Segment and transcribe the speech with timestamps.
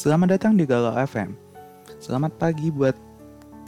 [0.00, 1.36] Selamat datang di Galau FM.
[2.00, 2.96] Selamat pagi buat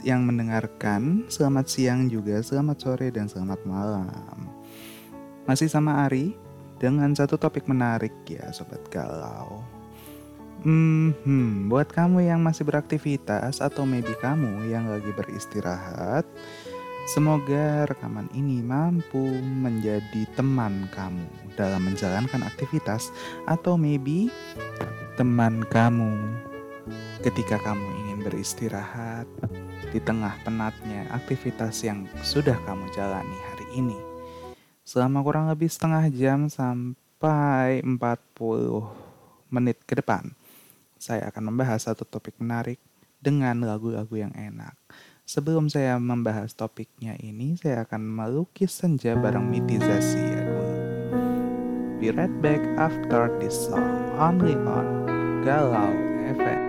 [0.01, 4.09] yang mendengarkan, selamat siang juga, selamat sore dan selamat malam.
[5.45, 6.33] Masih sama Ari
[6.81, 9.61] dengan satu topik menarik ya sobat galau.
[10.65, 16.25] Hmm, buat kamu yang masih beraktivitas atau maybe kamu yang lagi beristirahat,
[17.13, 23.13] semoga rekaman ini mampu menjadi teman kamu dalam menjalankan aktivitas
[23.45, 24.33] atau maybe
[25.13, 26.41] teman kamu
[27.21, 29.29] ketika kamu ingin beristirahat
[29.93, 33.99] di tengah penatnya aktivitas yang sudah kamu jalani hari ini.
[34.81, 38.01] Selama kurang lebih setengah jam sampai 40
[39.53, 40.33] menit ke depan
[41.03, 42.79] saya akan membahas satu topik menarik
[43.19, 44.71] dengan lagu-lagu yang enak.
[45.27, 50.43] Sebelum saya membahas topiknya ini, saya akan melukis senja bareng Mitizasi ya
[51.99, 55.02] Be right back after this song, only on
[55.43, 55.91] Galau
[56.39, 56.63] FM.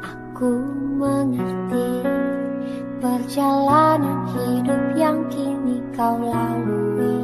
[0.00, 0.64] Aku
[0.96, 2.08] mengerti
[3.04, 7.20] perjalanan hidup yang kini kau lalui.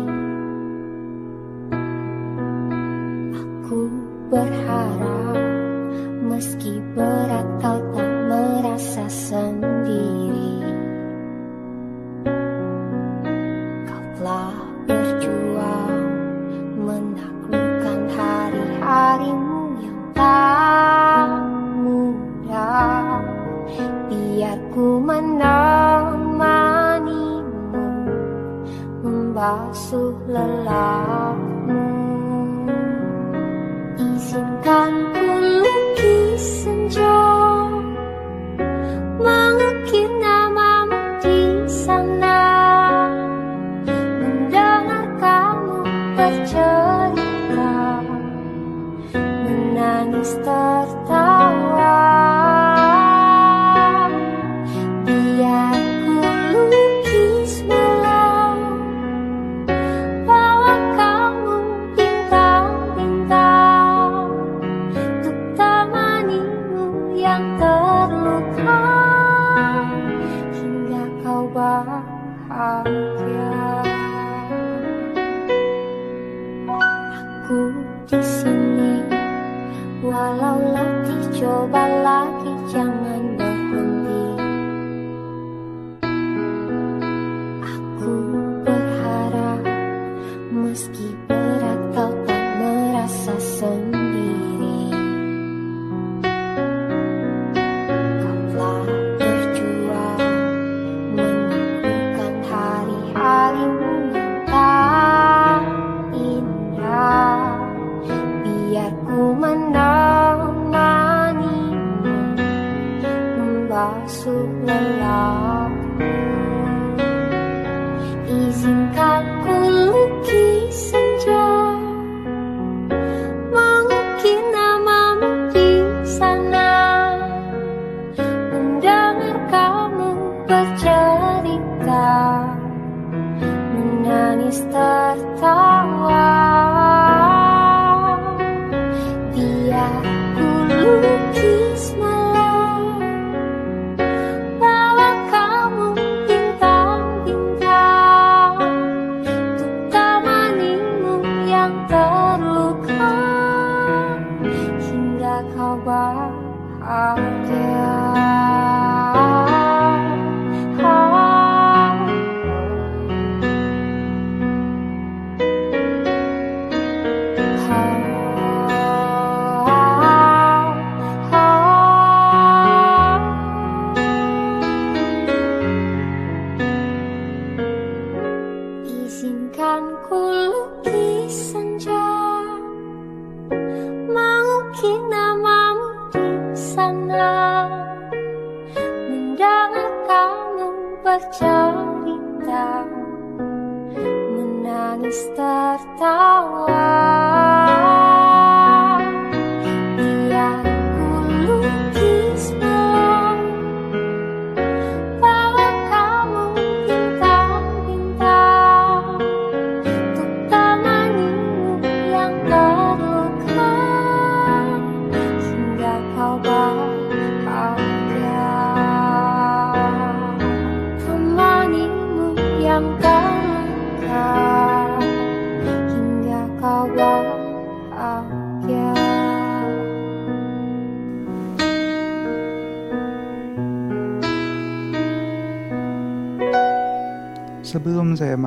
[3.32, 3.80] Aku
[4.28, 5.40] berharap
[6.20, 8.65] meski berat kau tak merasa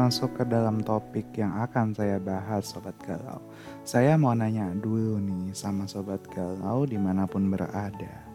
[0.10, 3.46] masuk ke dalam topik yang akan saya bahas Sobat Galau,
[3.86, 8.26] saya mau nanya dulu nih sama Sobat Galau di mana pun berada.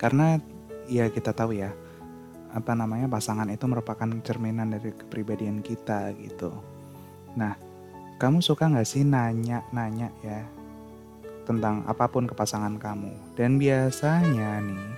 [0.00, 0.40] Karena
[0.88, 1.76] ya kita tahu ya,
[2.56, 6.56] apa namanya pasangan itu merupakan cerminan dari kepribadian kita gitu.
[7.36, 7.52] Nah,
[8.16, 10.40] kamu suka nggak sih nanya-nanya ya
[11.44, 13.36] tentang apa pun ke pasangan kamu?
[13.36, 14.88] Dan biasanya nih,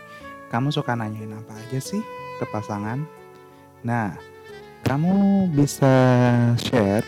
[0.55, 1.99] kamu suka nanyain apa aja sih
[2.39, 3.03] ke pasangan?
[3.83, 4.15] Nah,
[4.93, 5.89] kamu bisa
[6.61, 7.01] share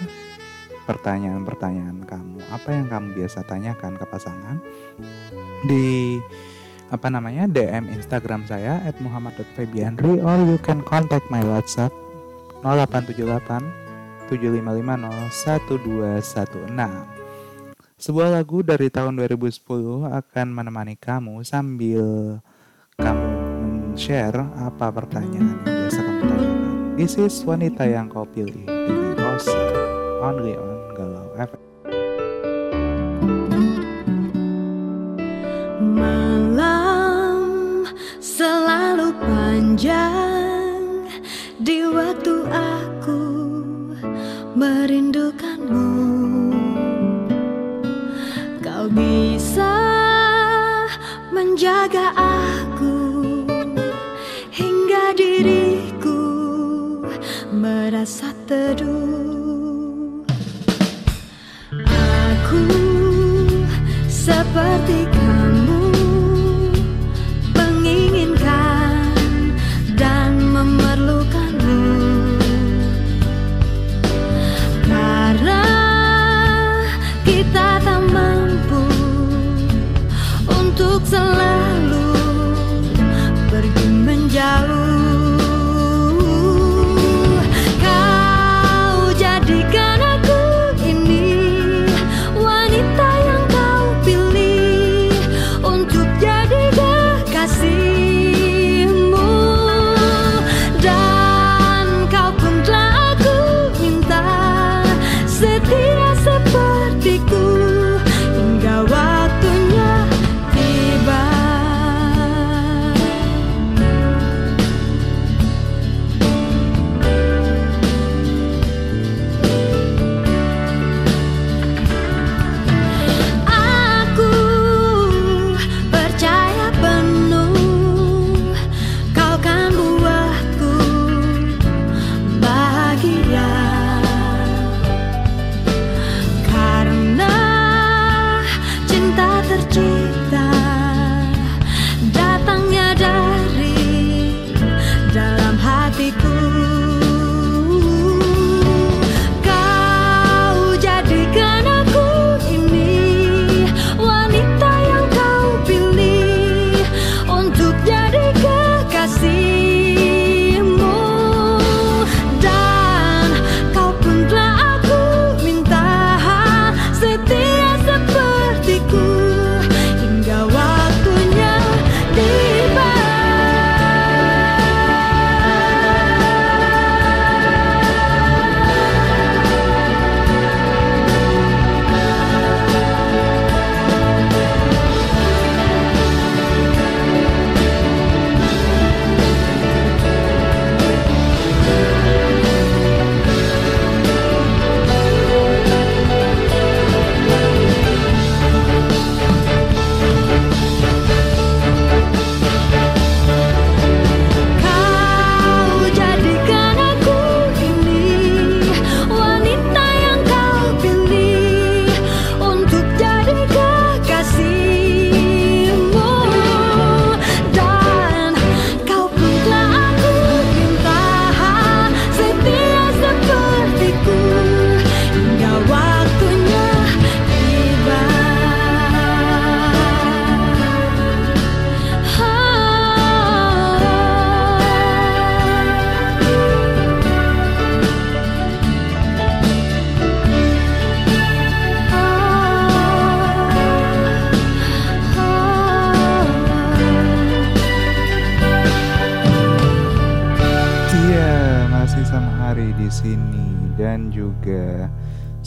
[0.88, 2.40] pertanyaan-pertanyaan kamu.
[2.48, 4.56] Apa yang kamu biasa tanyakan ke pasangan
[5.68, 6.16] di
[6.88, 11.92] apa namanya DM Instagram saya at muhammad.febianri or you can contact my WhatsApp
[12.64, 14.32] 0878 755
[18.00, 22.40] Sebuah lagu dari tahun 2010 akan menemani kamu sambil
[22.96, 23.28] kamu
[23.92, 25.73] share apa pertanyaan
[26.94, 29.58] This is wanita yang kau pilih dari Rosa
[30.22, 31.62] Only on Galau FM.
[35.82, 37.82] Malam
[38.22, 41.10] selalu panjang
[41.58, 43.22] di waktu aku
[44.54, 45.90] merindukanmu.
[48.62, 49.74] Kau bisa
[51.34, 52.43] menjaga aku
[57.84, 60.24] merasa teduh.
[61.84, 62.64] Aku
[64.08, 65.43] seperti kamu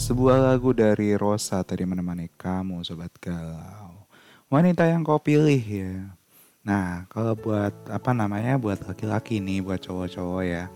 [0.08, 4.08] sebuah lagu dari Rosa tadi menemani kamu sobat galau.
[4.48, 6.16] Wanita yang kau pilih ya.
[6.64, 10.72] Nah, kalau buat apa namanya buat laki-laki nih, buat cowok-cowok ya.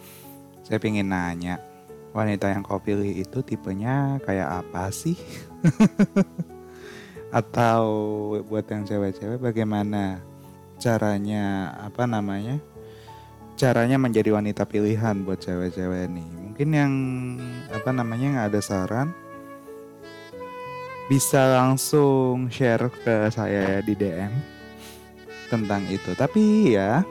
[0.61, 1.57] Saya pengen nanya,
[2.13, 5.17] wanita yang kau pilih itu tipenya kayak apa sih?
[7.41, 7.81] Atau
[8.53, 10.21] buat yang cewek-cewek bagaimana
[10.77, 12.61] caranya apa namanya?
[13.57, 16.29] Caranya menjadi wanita pilihan buat cewek-cewek nih.
[16.53, 16.93] Mungkin yang
[17.73, 19.22] apa namanya nggak ada saran
[21.13, 24.33] bisa langsung share ke saya ya di DM
[25.53, 26.17] tentang itu.
[26.17, 27.05] Tapi ya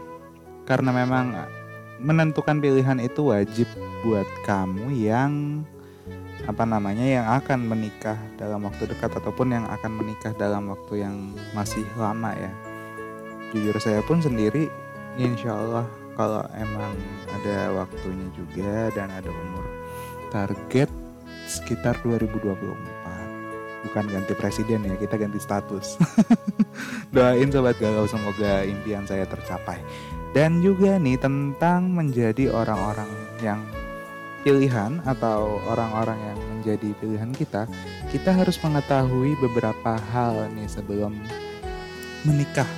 [0.66, 1.38] karena memang
[2.02, 3.70] menentukan pilihan itu wajib
[4.02, 5.62] buat kamu yang
[6.50, 11.38] apa namanya yang akan menikah dalam waktu dekat ataupun yang akan menikah dalam waktu yang
[11.54, 12.50] masih lama ya.
[13.54, 14.66] Jujur saya pun sendiri
[15.22, 15.86] insya Allah
[16.18, 16.98] kalau emang
[17.38, 19.66] ada waktunya juga dan ada umur
[20.34, 20.90] target
[21.46, 23.11] sekitar 2024
[23.88, 25.98] bukan ganti presiden ya kita ganti status.
[27.14, 29.82] Doain sobat galau semoga impian saya tercapai.
[30.32, 33.10] Dan juga nih tentang menjadi orang-orang
[33.44, 33.60] yang
[34.42, 37.70] pilihan atau orang-orang yang menjadi pilihan kita
[38.10, 41.14] kita harus mengetahui beberapa hal nih sebelum
[42.26, 42.70] menikah.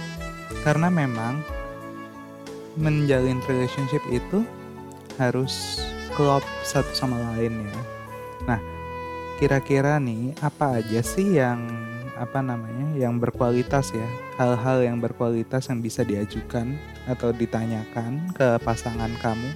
[0.64, 1.44] Karena memang
[2.80, 4.44] menjalin relationship itu
[5.22, 5.84] harus
[6.18, 7.82] klop satu sama lain ya.
[8.50, 8.73] Nah
[9.42, 11.64] kira-kira nih apa aja sih yang
[12.14, 14.08] apa namanya yang berkualitas ya?
[14.38, 16.78] Hal-hal yang berkualitas yang bisa diajukan
[17.10, 19.50] atau ditanyakan ke pasangan kamu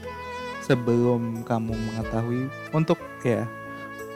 [0.66, 3.48] sebelum kamu mengetahui untuk ya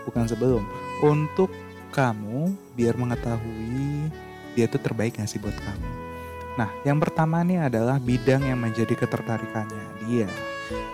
[0.03, 0.61] bukan sebelum
[0.99, 1.49] untuk
[1.95, 4.09] kamu biar mengetahui
[4.51, 5.87] dia itu terbaik gak sih buat kamu?
[6.59, 10.27] Nah yang pertama nih adalah bidang yang menjadi ketertarikannya dia.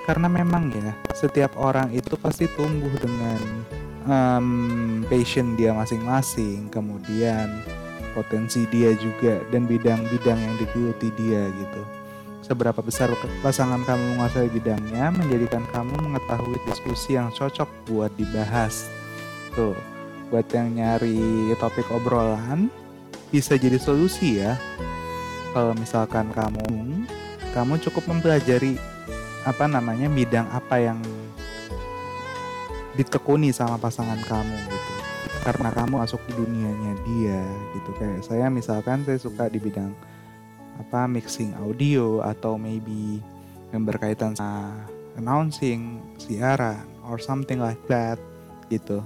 [0.05, 3.39] Karena memang ya setiap orang itu pasti tumbuh dengan
[4.07, 4.47] um,
[5.11, 7.51] passion dia masing-masing, kemudian
[8.17, 11.81] potensi dia juga dan bidang-bidang yang digeluti dia gitu.
[12.41, 13.11] Seberapa besar
[13.43, 18.87] pasangan kamu menguasai bidangnya menjadikan kamu mengetahui diskusi yang cocok buat dibahas.
[19.51, 19.75] Tuh,
[20.31, 22.71] buat yang nyari topik obrolan
[23.29, 24.55] bisa jadi solusi ya.
[25.51, 27.03] Kalau misalkan kamu
[27.51, 28.79] kamu cukup mempelajari
[29.43, 30.99] apa namanya bidang apa yang
[32.97, 34.93] ditekuni sama pasangan kamu gitu.
[35.45, 37.41] Karena kamu masuk di dunianya dia
[37.77, 37.89] gitu.
[37.95, 39.93] Kayak saya misalkan saya suka di bidang
[40.77, 43.21] apa mixing audio atau maybe
[43.71, 44.73] yang berkaitan sama
[45.17, 48.17] announcing siaran or something like that
[48.67, 49.05] gitu.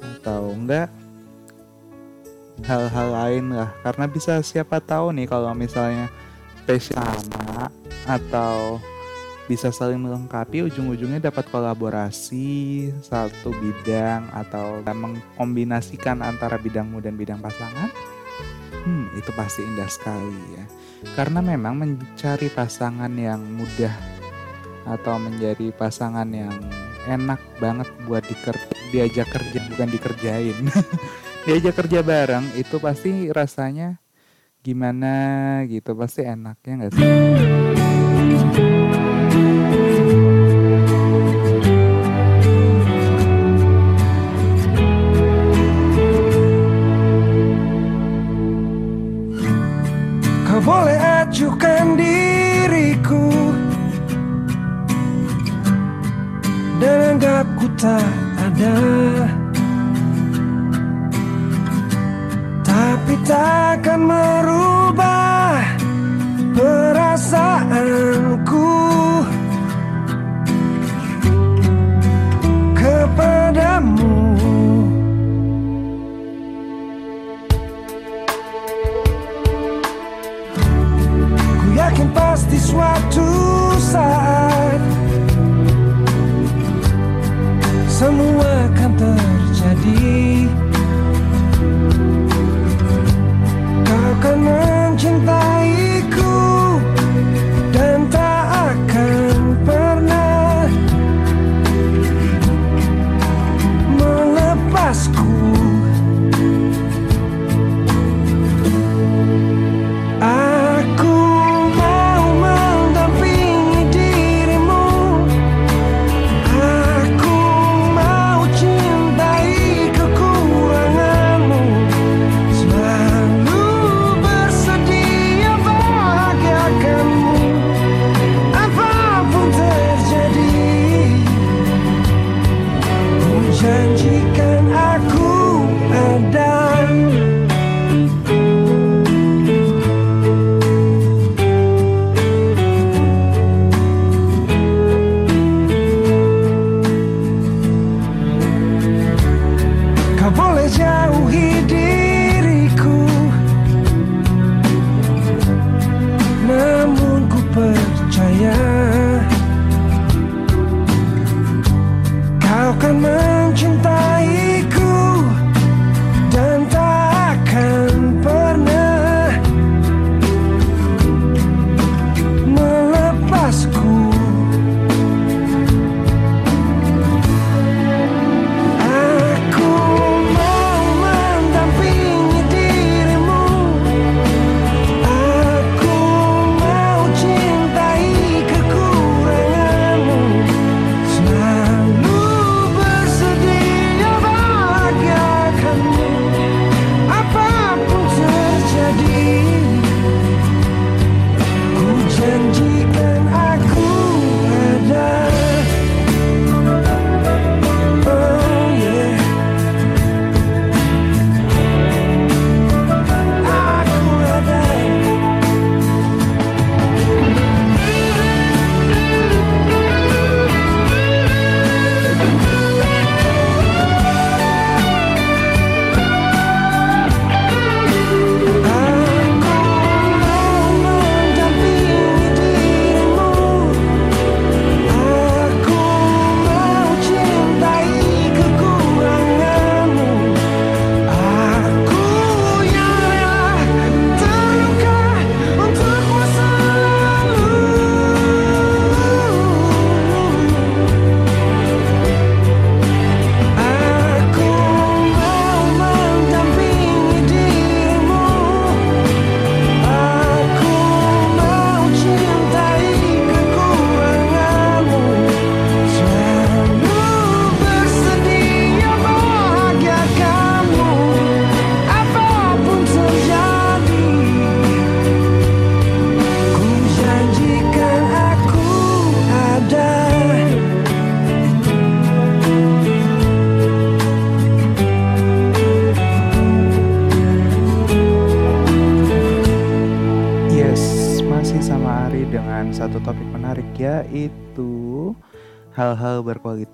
[0.00, 0.88] Atau enggak
[2.64, 3.70] hal-hal lain lah.
[3.84, 6.08] Karena bisa siapa tahu nih kalau misalnya
[6.64, 7.68] spesial sama
[8.08, 8.80] atau
[9.50, 17.90] bisa saling melengkapi ujung-ujungnya dapat kolaborasi satu bidang atau mengkombinasikan antara bidangmu dan bidang pasangan.
[18.86, 20.64] Hmm itu pasti indah sekali ya.
[21.18, 23.90] Karena memang mencari pasangan yang mudah
[24.86, 26.54] atau menjadi pasangan yang
[27.10, 28.54] enak banget buat diker
[28.94, 30.58] diajak kerja bukan dikerjain.
[31.50, 33.98] Diajak kerja bareng itu pasti rasanya
[34.62, 37.69] gimana gitu pasti enaknya nggak sih
[57.80, 58.76] tak ada.
[62.60, 64.79] Tapi takkan merubah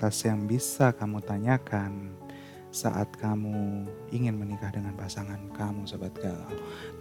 [0.06, 2.14] berkualitas yang bisa kamu tanyakan
[2.70, 3.82] saat kamu
[4.14, 6.46] ingin menikah dengan pasangan kamu, sobat galau.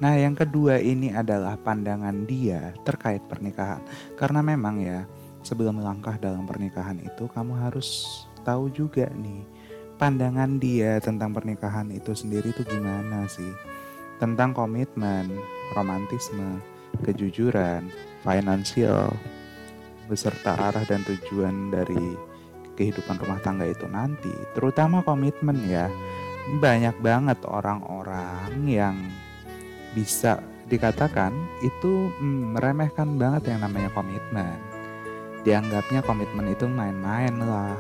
[0.02, 3.84] Nah, yang kedua ini adalah pandangan dia terkait pernikahan.
[4.18, 5.06] Karena memang ya,
[5.46, 8.10] sebelum melangkah dalam pernikahan itu kamu harus
[8.42, 9.46] tahu juga nih
[10.02, 13.54] pandangan dia tentang pernikahan itu sendiri tuh gimana sih?
[14.18, 15.30] Tentang komitmen,
[15.78, 16.58] romantisme,
[17.06, 17.86] kejujuran,
[18.26, 19.14] finansial,
[20.10, 22.34] beserta arah dan tujuan dari
[22.76, 25.88] kehidupan rumah tangga itu nanti, terutama komitmen ya.
[26.46, 28.94] Banyak banget orang-orang yang
[29.98, 30.38] bisa
[30.70, 31.34] dikatakan
[31.66, 34.58] itu mm, meremehkan banget yang namanya komitmen.
[35.42, 37.78] Dianggapnya komitmen itu main-main lah.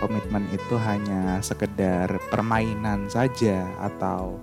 [0.00, 4.36] Komitmen itu hanya sekedar permainan saja atau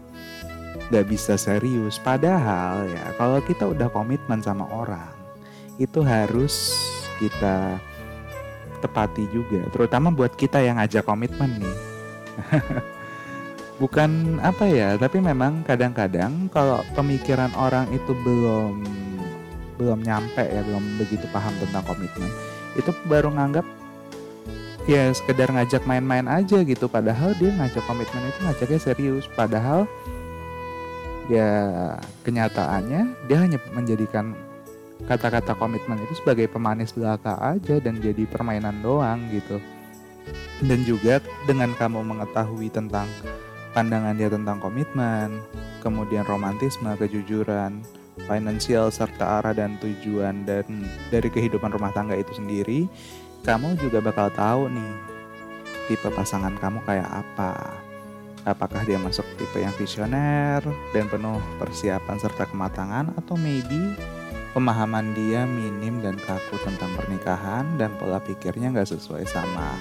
[0.89, 2.01] gak bisa serius.
[2.01, 5.13] Padahal ya kalau kita udah komitmen sama orang
[5.77, 6.75] itu harus
[7.21, 7.79] kita
[8.85, 9.65] tepati juga.
[9.73, 11.77] Terutama buat kita yang ngajak komitmen nih.
[13.81, 18.85] Bukan apa ya, tapi memang kadang-kadang kalau pemikiran orang itu belum
[19.75, 22.31] belum nyampe ya, belum begitu paham tentang komitmen,
[22.79, 23.67] itu baru nganggap
[24.87, 26.87] ya sekedar ngajak main-main aja gitu.
[26.87, 29.25] Padahal dia ngajak komitmen itu ngajaknya serius.
[29.35, 29.83] Padahal
[31.27, 31.51] ya
[32.23, 34.37] kenyataannya dia hanya menjadikan
[35.03, 39.59] kata-kata komitmen itu sebagai pemanis belaka aja dan jadi permainan doang gitu.
[40.63, 43.05] Dan juga dengan kamu mengetahui tentang
[43.75, 45.43] pandangan dia tentang komitmen,
[45.83, 47.83] kemudian romantisme, kejujuran,
[48.23, 50.63] finansial serta arah dan tujuan dan
[51.11, 52.87] dari kehidupan rumah tangga itu sendiri,
[53.43, 54.93] kamu juga bakal tahu nih
[55.91, 57.83] tipe pasangan kamu kayak apa.
[58.45, 60.61] Apakah dia masuk tipe yang visioner
[60.93, 63.97] dan penuh persiapan serta kematangan atau maybe
[64.55, 69.75] pemahaman dia minim dan kaku tentang pernikahan dan pola pikirnya nggak sesuai sama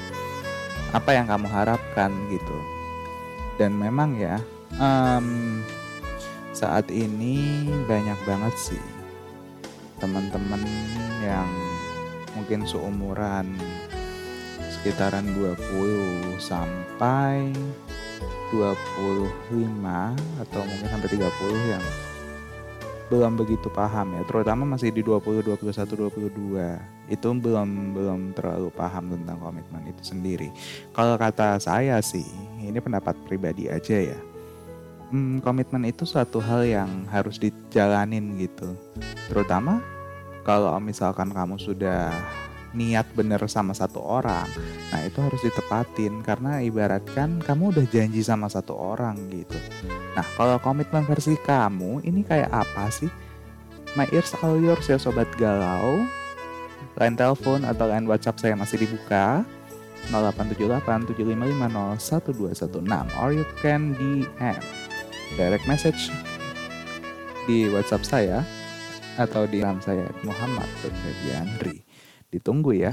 [0.91, 2.59] apa yang kamu harapkan gitu.
[3.55, 4.43] Dan memang ya
[4.83, 5.63] em,
[6.51, 8.85] saat ini banyak banget sih
[10.03, 10.59] teman-teman
[11.23, 11.47] yang
[12.35, 13.55] mungkin seumuran
[14.75, 17.55] sekitaran 20 sampai
[18.51, 18.83] 25
[20.43, 21.85] atau mungkin sampai 30 yang
[23.13, 29.13] belum begitu paham ya terutama masih di 20 21 22 itu belum belum terlalu paham
[29.13, 30.49] tentang komitmen itu sendiri.
[30.97, 32.25] Kalau kata saya sih
[32.61, 34.19] ini pendapat pribadi aja ya.
[35.13, 38.73] Hmm, komitmen itu suatu hal yang harus dijalanin gitu.
[39.29, 39.85] Terutama
[40.49, 42.09] kalau misalkan kamu sudah
[42.75, 44.51] niat bener sama satu orang,
[44.91, 49.57] nah itu harus ditepatin karena ibaratkan kamu udah janji sama satu orang gitu.
[50.19, 53.09] Nah kalau komitmen versi kamu ini kayak apa sih?
[53.95, 56.03] My ears all yours ya sobat galau.
[56.99, 59.47] Line telepon atau line WhatsApp saya masih dibuka
[60.11, 64.59] 0878 755 1216 or you can DM
[65.39, 66.13] direct message
[67.45, 68.39] di WhatsApp saya
[69.15, 71.84] atau di RAM saya Muhammad Febriandri.
[72.35, 72.91] Ditunggu ya.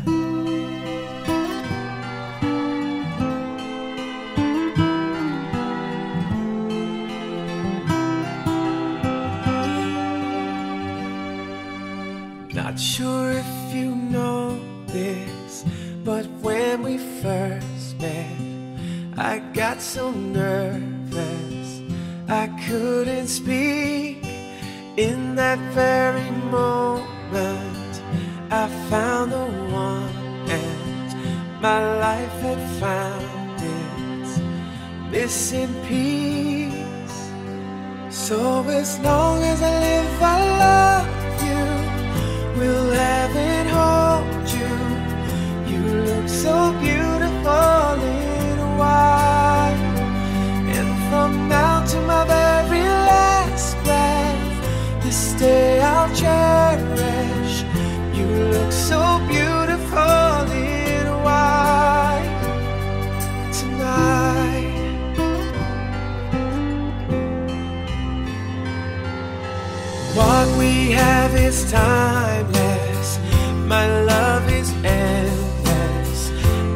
[71.51, 73.19] Is timeless.
[73.67, 76.29] My love is endless.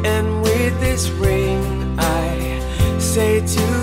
[0.03, 1.63] And with this ring,
[1.97, 2.59] I
[2.99, 3.74] say to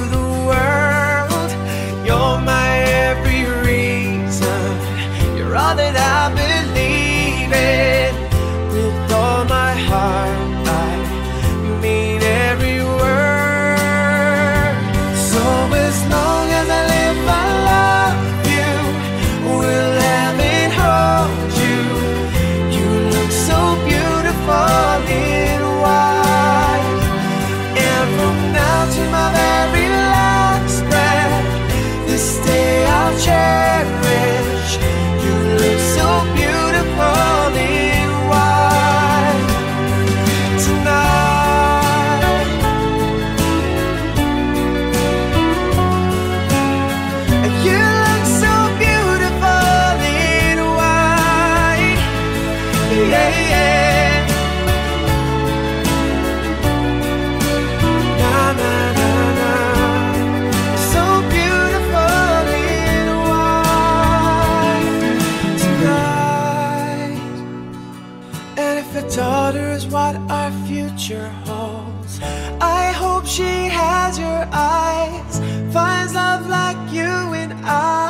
[72.61, 75.39] I hope she has your eyes,
[75.73, 78.02] finds love like you and I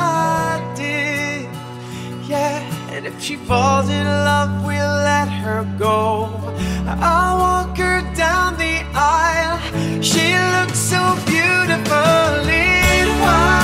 [3.23, 6.29] she falls in love, we'll let her go.
[6.85, 9.59] I'll walk her down the aisle.
[10.01, 13.62] She looks so beautiful in white.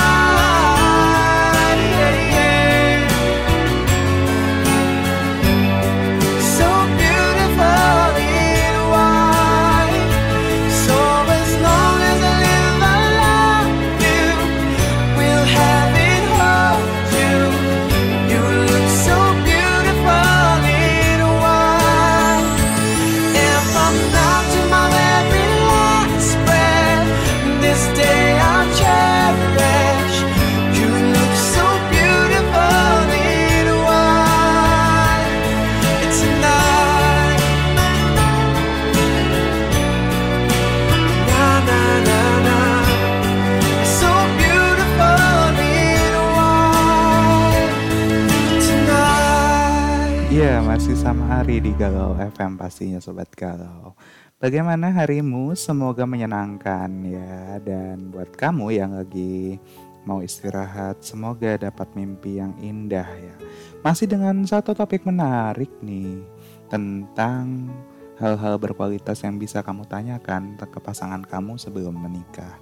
[50.80, 53.92] Masih sama Ari di Galau FM pastinya Sobat Galau.
[54.40, 55.52] Bagaimana harimu?
[55.52, 57.60] Semoga menyenangkan ya.
[57.60, 59.60] Dan buat kamu yang lagi
[60.08, 63.36] mau istirahat, semoga dapat mimpi yang indah ya.
[63.84, 66.24] Masih dengan satu topik menarik nih
[66.72, 67.68] tentang
[68.16, 72.56] hal-hal berkualitas yang bisa kamu tanyakan ke pasangan kamu sebelum menikah.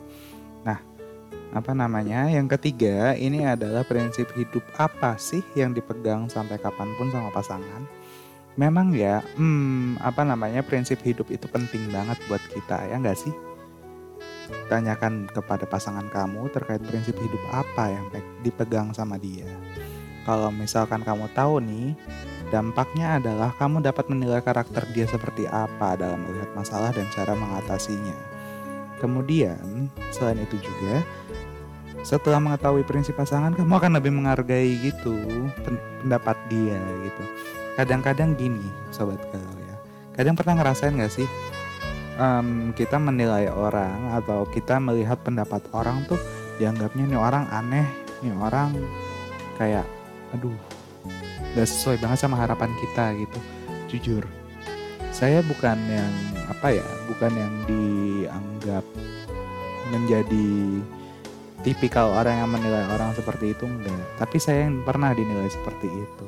[0.67, 0.83] Nah,
[1.55, 2.27] apa namanya?
[2.27, 7.98] Yang ketiga, ini adalah prinsip hidup apa sih yang dipegang sampai kapan pun sama pasangan?
[8.59, 13.31] Memang ya, hmm, apa namanya prinsip hidup itu penting banget buat kita ya nggak sih?
[14.69, 19.45] tanyakan kepada pasangan kamu terkait prinsip hidup apa yang pe- dipegang sama dia.
[20.29, 21.97] Kalau misalkan kamu tahu nih,
[22.53, 28.17] dampaknya adalah kamu dapat menilai karakter dia seperti apa dalam melihat masalah dan cara mengatasinya.
[29.01, 31.01] Kemudian, selain itu juga,
[32.05, 35.17] setelah mengetahui prinsip pasangan, kamu akan lebih menghargai gitu
[35.65, 37.25] pen- pendapat dia gitu.
[37.79, 39.77] Kadang-kadang gini, sobat galau ya.
[40.19, 41.31] Kadang pernah ngerasain gak sih
[42.19, 46.19] em, kita menilai orang atau kita melihat pendapat orang tuh
[46.59, 47.87] dianggapnya nih orang aneh,
[48.21, 48.75] nih orang
[49.57, 49.87] kayak
[50.35, 50.59] aduh
[51.55, 53.39] gak sesuai banget sama harapan kita gitu.
[53.89, 54.25] Jujur,
[55.15, 56.13] saya bukan yang
[56.51, 58.85] apa ya, bukan yang dianggap
[59.89, 60.51] menjadi
[61.65, 63.97] tipikal orang yang menilai orang seperti itu enggak.
[64.21, 66.27] Tapi saya yang pernah dinilai seperti itu.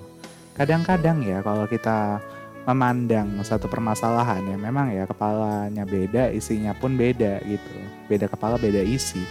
[0.61, 2.21] Kadang-kadang ya kalau kita
[2.69, 7.77] memandang satu permasalahan ya memang ya kepalanya beda, isinya pun beda gitu.
[8.13, 9.25] Beda kepala, beda isi.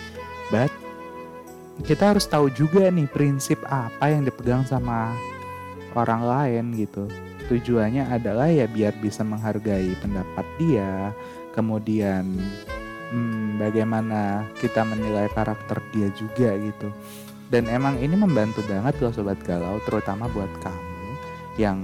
[0.50, 0.74] But
[1.86, 5.14] kita harus tahu juga nih prinsip apa yang dipegang sama
[5.94, 7.06] orang lain gitu.
[7.46, 11.14] Tujuannya adalah ya biar bisa menghargai pendapat dia,
[11.54, 12.26] kemudian
[13.14, 16.90] hmm, bagaimana kita menilai karakter dia juga gitu.
[17.54, 20.89] Dan emang ini membantu banget loh sobat galau, terutama buat kamu
[21.60, 21.76] yang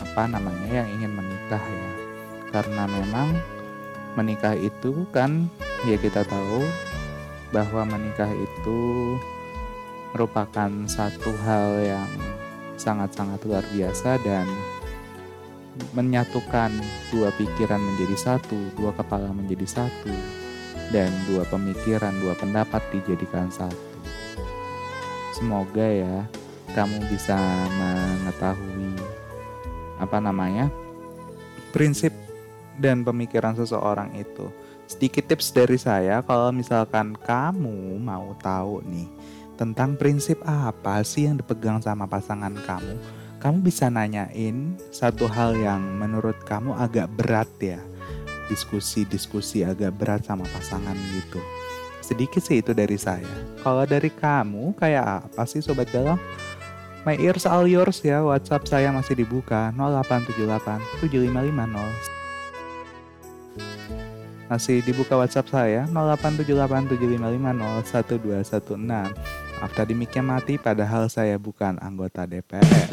[0.00, 1.90] apa namanya yang ingin menikah ya.
[2.48, 3.36] Karena memang
[4.16, 5.52] menikah itu kan
[5.84, 6.64] ya kita tahu
[7.52, 8.80] bahwa menikah itu
[10.16, 12.10] merupakan satu hal yang
[12.80, 14.48] sangat-sangat luar biasa dan
[15.92, 16.70] menyatukan
[17.10, 20.14] dua pikiran menjadi satu, dua kepala menjadi satu,
[20.94, 23.90] dan dua pemikiran, dua pendapat dijadikan satu.
[25.34, 26.30] Semoga ya
[26.78, 27.34] kamu bisa
[27.74, 28.93] mengetahui
[30.04, 30.68] apa namanya
[31.72, 32.12] prinsip
[32.78, 34.46] dan pemikiran seseorang itu.
[34.84, 39.08] Sedikit tips dari saya kalau misalkan kamu mau tahu nih
[39.56, 42.94] tentang prinsip apa sih yang dipegang sama pasangan kamu,
[43.40, 47.80] kamu bisa nanyain satu hal yang menurut kamu agak berat ya.
[48.52, 51.40] Diskusi-diskusi agak berat sama pasangan gitu.
[52.04, 53.24] Sedikit sih itu dari saya.
[53.64, 56.20] Kalau dari kamu kayak apa sih Sobat Galau?
[57.04, 58.24] My ears all yours ya.
[58.24, 62.24] WhatsApp saya masih dibuka 0878 7550
[64.44, 68.76] masih dibuka WhatsApp saya 087875501216.
[69.58, 72.92] Maaf tadi mic-nya mati padahal saya bukan anggota DPR.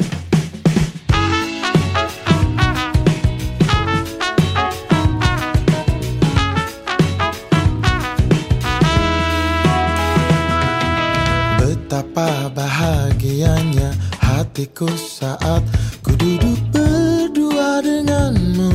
[11.60, 13.71] Betapa bahagianya
[14.52, 15.64] hatiku saat
[16.04, 18.68] ku duduk berdua denganmu.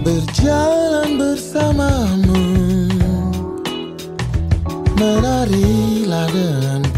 [0.00, 2.40] Berjalan bersamamu.
[4.96, 6.89] Menarilah denganku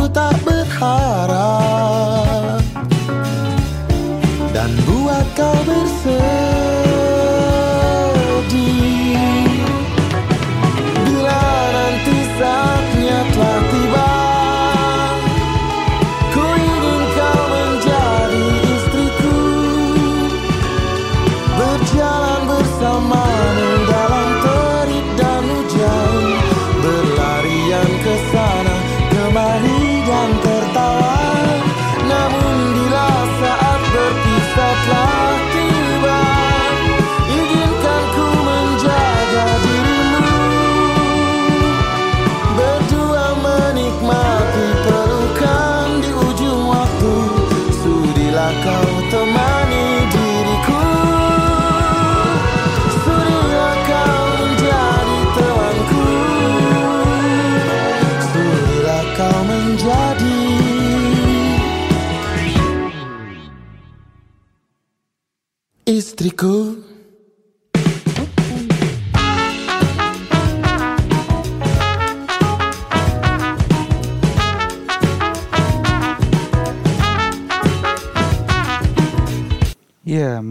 [0.00, 0.39] escutar.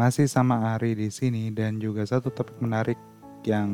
[0.10, 2.98] Masih sama Ari di sini dan juga satu topik menarik
[3.46, 3.70] yang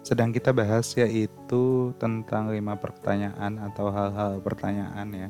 [0.00, 5.28] sedang kita bahas yaitu tentang lima pertanyaan atau hal-hal pertanyaan ya.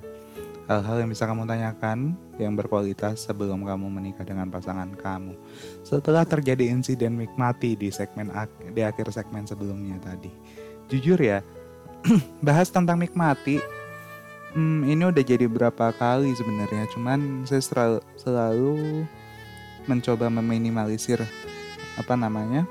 [0.71, 5.35] Hal-hal yang bisa kamu tanyakan yang berkualitas sebelum kamu menikah dengan pasangan kamu.
[5.83, 10.31] Setelah terjadi insiden nikmati di segmen ak- di akhir segmen sebelumnya tadi.
[10.87, 11.43] Jujur ya,
[12.47, 13.59] bahas tentang nikmati
[14.55, 16.87] hmm, ini udah jadi berapa kali sebenarnya.
[16.95, 18.79] Cuman saya selalu, selalu
[19.91, 21.19] mencoba meminimalisir
[21.99, 22.63] apa namanya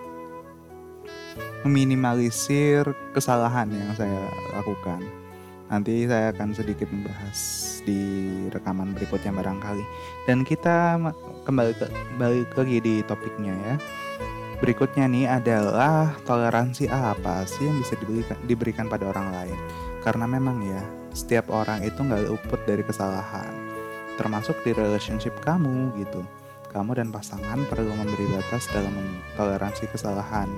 [1.67, 5.03] meminimalisir kesalahan yang saya lakukan.
[5.67, 7.38] Nanti saya akan sedikit membahas
[7.84, 7.99] di
[8.49, 9.84] rekaman berikutnya barangkali.
[10.23, 10.95] Dan kita
[11.43, 13.75] kembali ke balik lagi di topiknya ya.
[14.63, 19.58] Berikutnya nih adalah toleransi apa sih yang bisa diberikan, diberikan pada orang lain?
[19.99, 23.51] Karena memang ya setiap orang itu nggak luput dari kesalahan
[24.19, 26.19] termasuk di relationship kamu gitu
[26.69, 28.93] kamu dan pasangan perlu memberi batas dalam
[29.34, 30.49] toleransi kesalahan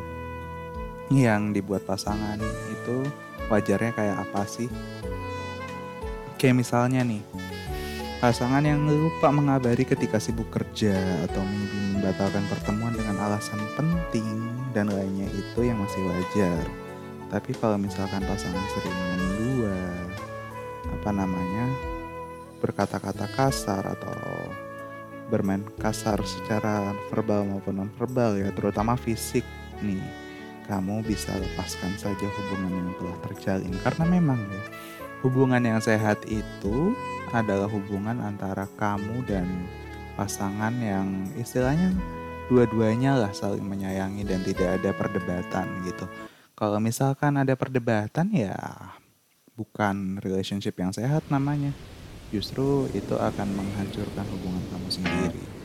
[1.12, 2.40] yang dibuat pasangan
[2.72, 2.98] itu
[3.52, 4.72] wajarnya kayak apa sih?
[6.40, 7.20] Kayak misalnya nih,
[8.24, 10.96] pasangan yang lupa mengabari ketika sibuk kerja
[11.28, 16.64] atau maybe membatalkan pertemuan dengan alasan penting dan lainnya itu yang masih wajar.
[17.28, 19.80] Tapi kalau misalkan pasangan sering mendua,
[20.92, 21.66] apa namanya,
[22.60, 24.16] berkata-kata kasar atau
[25.32, 29.48] bermain kasar secara verbal maupun non verbal ya terutama fisik
[29.80, 30.04] nih.
[30.68, 34.64] Kamu bisa lepaskan saja hubungan yang telah terjalin karena memang ya
[35.24, 36.94] hubungan yang sehat itu
[37.32, 39.48] adalah hubungan antara kamu dan
[40.20, 41.08] pasangan yang
[41.40, 41.96] istilahnya
[42.52, 46.06] dua-duanya lah saling menyayangi dan tidak ada perdebatan gitu.
[46.54, 48.56] Kalau misalkan ada perdebatan ya
[49.56, 51.72] bukan relationship yang sehat namanya
[52.32, 55.61] justru itu akan menghancurkan hubungan kamu sendiri.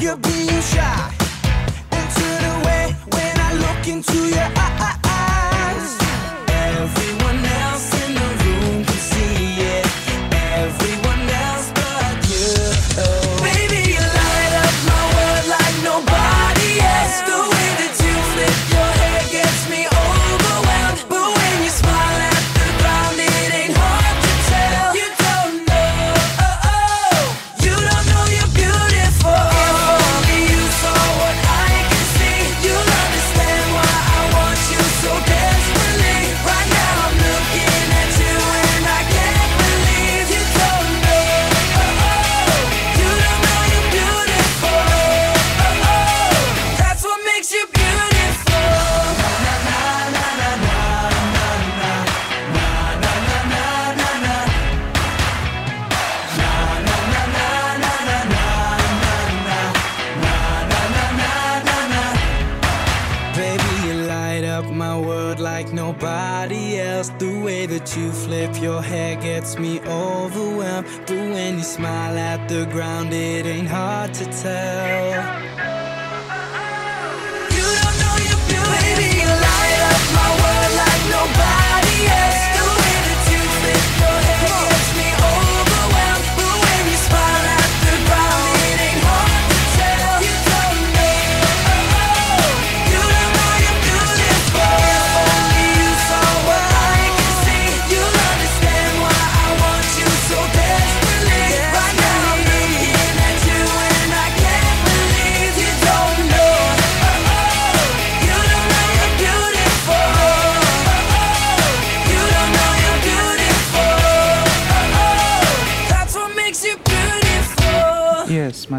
[0.00, 1.12] You're being shy
[1.90, 4.97] and the way when I look into your eyes.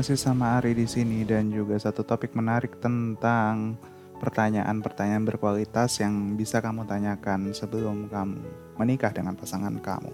[0.10, 3.78] Masih sama Ari di sini dan juga satu topik menarik tentang
[4.18, 8.42] pertanyaan-pertanyaan berkualitas yang bisa kamu tanyakan sebelum kamu
[8.82, 10.10] menikah dengan pasangan kamu.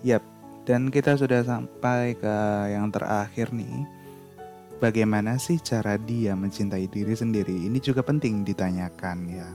[0.00, 0.24] Yap,
[0.64, 2.36] dan kita sudah sampai ke
[2.72, 3.84] yang terakhir nih.
[4.80, 7.68] Bagaimana sih cara dia mencintai diri sendiri?
[7.68, 9.52] Ini juga penting ditanyakan ya.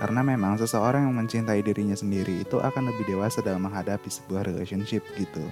[0.00, 5.04] Karena memang seseorang yang mencintai dirinya sendiri itu akan lebih dewasa dalam menghadapi sebuah relationship
[5.20, 5.44] gitu.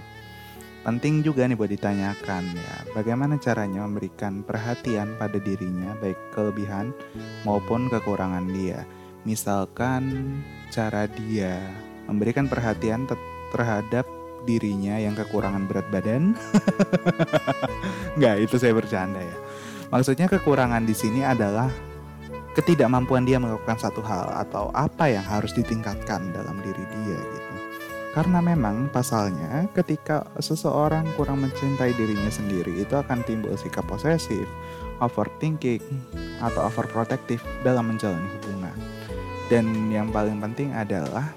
[0.85, 6.93] Penting juga nih buat ditanyakan ya, bagaimana caranya memberikan perhatian pada dirinya baik kelebihan
[7.49, 8.85] maupun kekurangan dia.
[9.25, 10.13] Misalkan
[10.69, 11.57] cara dia
[12.05, 13.17] memberikan perhatian te-
[13.57, 14.05] terhadap
[14.45, 16.37] dirinya yang kekurangan berat badan.
[18.21, 19.37] Nggak, itu saya bercanda ya.
[19.89, 21.73] Maksudnya kekurangan di sini adalah
[22.55, 27.44] ketidakmampuan dia melakukan satu hal atau apa yang harus ditingkatkan dalam diri dia gitu.
[28.15, 34.47] Karena memang pasalnya ketika seseorang kurang mencintai dirinya sendiri itu akan timbul sikap posesif,
[35.03, 35.83] overthinking,
[36.39, 38.77] atau overprotective dalam menjalani hubungan.
[39.51, 41.35] Dan yang paling penting adalah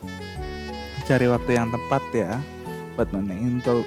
[1.10, 2.38] cari waktu yang tepat ya
[2.94, 3.86] buat menintro-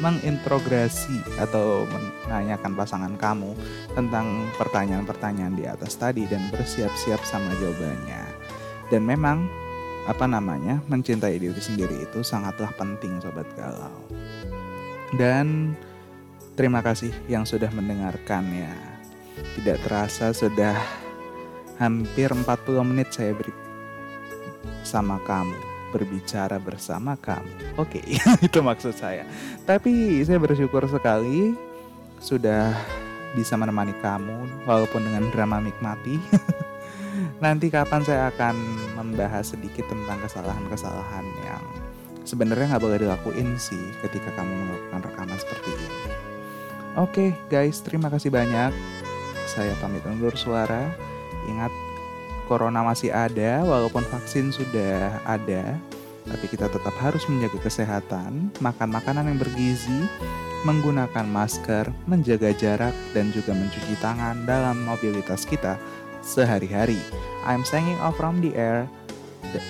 [0.00, 3.52] mengintrogresi atau menanyakan pasangan kamu
[3.92, 8.24] tentang pertanyaan-pertanyaan di atas tadi dan bersiap-siap sama jawabannya.
[8.88, 9.59] Dan memang
[10.10, 13.94] apa namanya mencintai diri sendiri itu sangatlah penting sobat galau.
[15.14, 15.78] Dan
[16.58, 18.74] terima kasih yang sudah mendengarkan ya.
[19.54, 20.74] Tidak terasa sudah
[21.78, 22.42] hampir 40
[22.82, 23.54] menit saya beri
[24.82, 27.78] sama kamu berbicara bersama kamu.
[27.78, 28.02] Oke,
[28.46, 29.26] itu maksud saya.
[29.66, 31.54] Tapi saya bersyukur sekali
[32.18, 32.74] sudah
[33.34, 36.18] bisa menemani kamu walaupun dengan drama nikmati.
[37.44, 38.56] Nanti kapan saya akan
[38.96, 41.64] membahas sedikit tentang kesalahan-kesalahan yang
[42.28, 45.88] sebenarnya nggak boleh dilakuin sih ketika kamu melakukan rekaman seperti ini.
[46.98, 48.74] Oke guys, terima kasih banyak.
[49.46, 50.90] Saya pamit undur suara.
[51.48, 51.72] Ingat,
[52.50, 55.78] corona masih ada walaupun vaksin sudah ada.
[56.28, 60.04] Tapi kita tetap harus menjaga kesehatan, makan makanan yang bergizi,
[60.68, 65.80] menggunakan masker, menjaga jarak, dan juga mencuci tangan dalam mobilitas kita
[66.22, 67.00] sehari-hari.
[67.44, 68.88] I'm signing off from the air.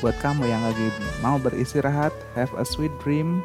[0.04, 0.92] Buat kamu yang lagi
[1.24, 3.40] mau beristirahat, have a sweet dream.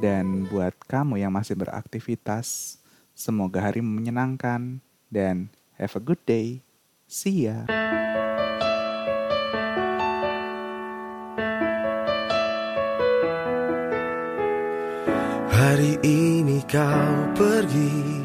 [0.00, 2.78] Dan buat kamu yang masih beraktivitas,
[3.16, 4.80] semoga hari menyenangkan.
[5.08, 5.48] Dan
[5.80, 6.60] have a good day.
[7.08, 7.66] See ya.
[15.50, 18.20] Hari ini kau pergi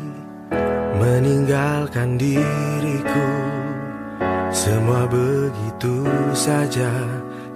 [0.95, 3.55] Meninggalkan diriku
[4.66, 6.89] Semua begitu saja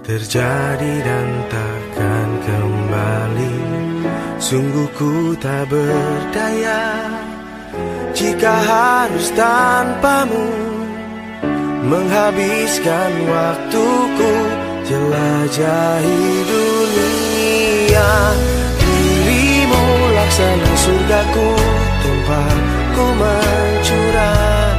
[0.06, 3.58] Terjadi dan takkan kembali.
[4.38, 7.10] Sungguh ku tak berdaya
[8.14, 10.46] Jika harus tanpamu.
[11.82, 14.34] Menghabiskan waktuku
[14.86, 18.10] Jelajahi dunia.
[18.78, 19.82] Dirimu
[20.14, 21.58] laksana surgaku
[22.06, 22.54] Tempat
[22.94, 24.78] ku mencurahkan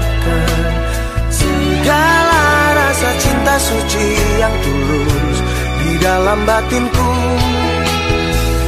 [1.28, 2.21] Segala
[3.42, 5.38] cinta suci yang tulus
[5.82, 7.12] Di dalam batinku.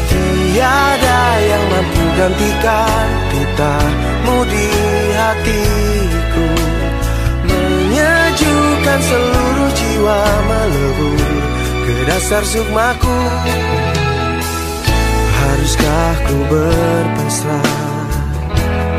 [0.10, 4.70] Tiada yang mampu gantikan Titahmu di
[5.14, 6.48] hatiku.
[7.46, 11.22] Menyejukkan seluruh jiwa melebur
[11.86, 13.20] Ke dasar sukmaku.
[15.38, 17.78] Haruskah ku berpasrah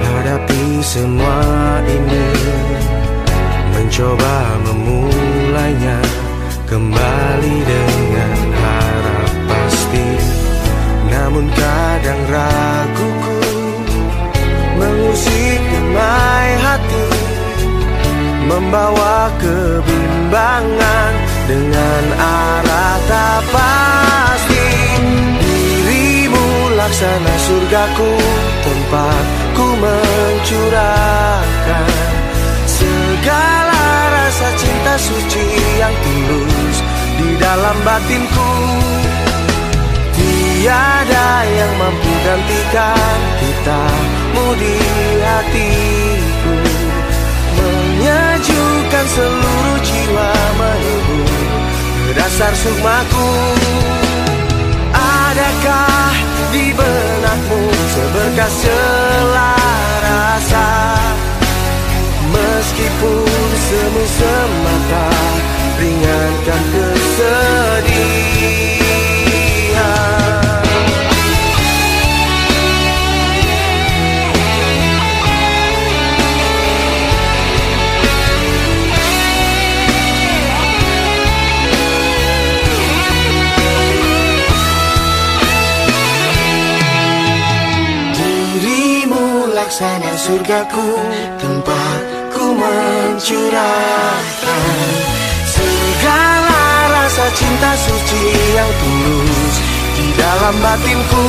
[0.07, 2.31] Hadapi semua ini
[3.95, 6.03] mencoba memulainya
[6.67, 10.19] kembali dengan harap pasti.
[11.15, 13.39] Namun kadang raguku
[14.83, 17.07] mengusik damai hati
[18.51, 21.13] Membawa kebimbangan
[21.47, 24.75] dengan arah tak pasti.
[25.39, 28.11] Dirimu laksana surgaku
[28.59, 29.25] tempat
[29.55, 31.87] ku mencurahkan
[32.67, 33.54] segala
[34.59, 35.47] cinta suci
[35.79, 36.79] yang tulus
[37.19, 38.53] Di dalam batinku.
[40.15, 44.77] Tiada yang mampu gantikan Kitamu di
[45.23, 46.55] hatiku.
[47.55, 51.31] Menyejukkan seluruh jiwa menebur
[52.09, 53.31] Ke dasar sukmaku.
[54.95, 56.15] Adakah
[56.55, 60.71] di benakmu seberkas selarasa
[62.31, 64.05] Meskipun semu
[90.55, 90.87] surgaku
[91.43, 92.01] Tempat
[92.31, 94.23] ku mencurahkan
[95.51, 96.63] Segala
[96.95, 98.23] rasa cinta suci
[98.55, 99.57] yang tulus
[99.99, 101.27] Di dalam batinku.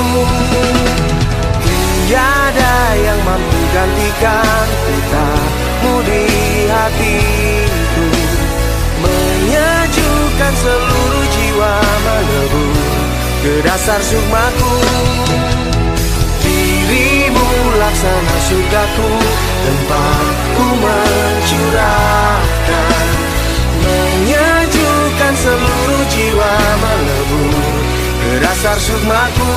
[2.06, 6.24] Tiada yang mampu gantikan Kitamu di
[6.70, 8.06] hatiku.
[9.02, 12.78] Menyejukkan seluruh jiwa melebur
[13.42, 14.74] Ke dasar sukmaku
[18.06, 19.10] laksana surgaku
[19.66, 22.38] Tempat ku mencurahkan.
[23.82, 27.54] Menyejukkan seluruh jiwa melebur
[28.22, 29.50] Ke dasar sukmaku